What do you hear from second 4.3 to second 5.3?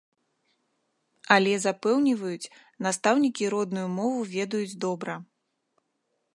ведаюць добра.